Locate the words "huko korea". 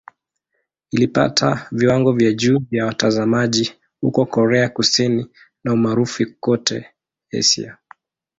4.01-4.69